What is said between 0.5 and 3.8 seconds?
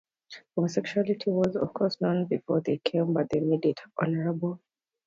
Homosexuality was, of course, known before they came, but they made